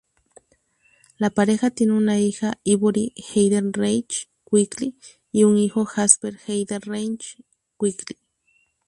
La 1.19 1.29
pareja 1.29 1.69
tiene 1.69 1.93
una 1.93 2.17
hija, 2.19 2.57
Ivory 2.63 3.13
Heidenreich 3.35 4.31
Quigley, 4.49 4.95
y 5.31 5.43
un 5.43 5.59
hijo, 5.59 5.85
Jasper 5.85 6.39
Heidenreich 6.47 7.43
Quigley. 7.77 8.17